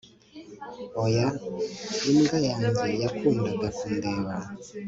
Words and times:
Oya 1.03 1.27
imbwa 2.09 2.37
yanjye 2.47 2.85
yakundaga 3.03 3.67
kundeba 3.77 4.33